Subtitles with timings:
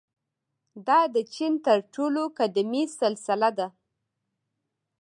[0.87, 3.67] •دا د چین تر ټولو قدیمي سلسله ده.